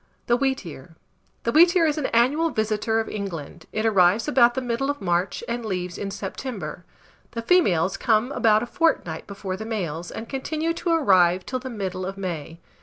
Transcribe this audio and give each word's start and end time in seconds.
THE 0.25 0.35
WHEATEAR. 0.35 0.95
The 1.43 1.51
wheatear 1.51 1.85
is 1.85 1.99
an 1.99 2.07
annual 2.07 2.49
visitor 2.49 2.99
of 2.99 3.07
England: 3.07 3.67
it 3.71 3.85
arrives 3.85 4.27
about 4.27 4.55
the 4.55 4.59
middle 4.61 4.89
of 4.89 4.99
March 4.99 5.43
and 5.47 5.63
leaves 5.63 5.95
in 5.95 6.09
September. 6.09 6.83
The 7.33 7.43
females 7.43 7.97
come 7.97 8.31
about 8.31 8.63
a 8.63 8.65
fortnight 8.65 9.27
before 9.27 9.57
the 9.57 9.63
males, 9.63 10.09
and 10.09 10.27
continue 10.27 10.73
to 10.73 10.89
arrive 10.95 11.45
till 11.45 11.59
the 11.59 11.69
middle 11.69 12.03
of 12.07 12.17
May. 12.17 12.59